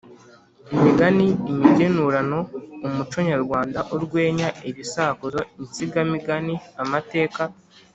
[0.75, 2.39] imigani, imigenurano,
[2.87, 7.41] umuco nyarwanda, urwenya, ibisakuzo, insigamigani, amateka